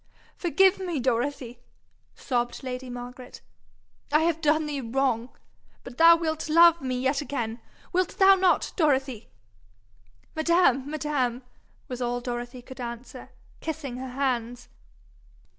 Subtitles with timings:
[0.35, 1.59] 'Forgive me, Dorothy,'
[2.15, 3.41] sobbed lady Margaret.
[4.11, 5.29] 'I have done thee wrong.
[5.83, 7.61] But thou wilt love me yet again
[7.93, 9.29] wilt thou not, Dorothy?'
[10.35, 10.89] 'Madam!
[10.89, 11.43] madam!'
[11.87, 13.29] was all Dorothy could answer,
[13.59, 14.69] kissing her hands.